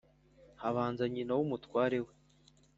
habanza 0.61 1.03
nyina 1.13 1.31
w 1.37 1.41
úmutware 1.45 1.97
wé 2.05 2.11